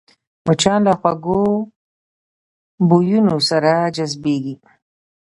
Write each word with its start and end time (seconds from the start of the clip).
مچان 0.45 0.79
له 0.87 0.93
خوږو 0.99 1.41
بویونو 2.87 3.35
سره 3.49 3.71
جذبېږي 3.95 4.55